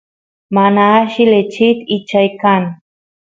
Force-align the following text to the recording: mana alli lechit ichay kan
mana 0.55 0.83
alli 0.99 1.23
lechit 1.31 1.77
ichay 1.95 2.29
kan 2.41 2.63